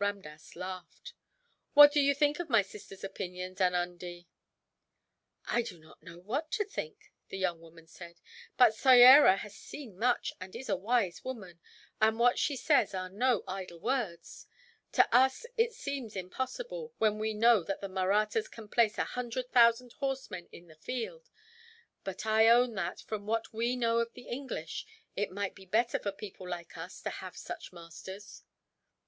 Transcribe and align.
Ramdass 0.00 0.56
laughed. 0.56 1.14
"What 1.74 1.92
do 1.92 2.00
you 2.00 2.12
think 2.12 2.40
of 2.40 2.50
my 2.50 2.60
sister's 2.60 3.04
opinions, 3.04 3.60
Anundee?" 3.60 4.26
"I 5.44 5.62
do 5.62 5.78
not 5.78 6.02
know 6.02 6.18
what 6.18 6.50
to 6.58 6.64
think," 6.64 7.12
the 7.28 7.38
young 7.38 7.60
woman 7.60 7.86
said; 7.86 8.20
"but 8.56 8.74
Soyera 8.74 9.36
has 9.36 9.54
seen 9.54 9.96
much, 9.96 10.32
and 10.40 10.56
is 10.56 10.68
a 10.68 10.74
wise 10.74 11.22
woman, 11.22 11.60
and 12.00 12.18
what 12.18 12.36
she 12.36 12.56
says 12.56 12.94
are 12.94 13.08
no 13.08 13.44
idle 13.46 13.78
words. 13.78 14.48
To 14.90 15.06
us 15.16 15.46
it 15.56 15.72
seems 15.72 16.16
impossible, 16.16 16.92
when 16.98 17.20
we 17.20 17.32
know 17.32 17.62
that 17.62 17.80
the 17.80 17.86
Mahrattas 17.88 18.48
can 18.50 18.66
place 18.68 18.98
a 18.98 19.04
hundred 19.04 19.52
thousand 19.52 19.92
horsemen 20.00 20.48
in 20.50 20.66
the 20.66 20.74
field; 20.74 21.30
but 22.02 22.26
I 22.26 22.48
own 22.48 22.74
that, 22.74 23.02
from 23.02 23.24
what 23.24 23.52
we 23.54 23.76
know 23.76 24.00
of 24.00 24.14
the 24.14 24.26
English, 24.26 24.84
it 25.14 25.30
might 25.30 25.54
be 25.54 25.64
better 25.64 26.00
for 26.00 26.10
people 26.10 26.48
like 26.48 26.76
us 26.76 27.00
to 27.02 27.08
have 27.10 27.36
such 27.36 27.72
masters." 27.72 28.42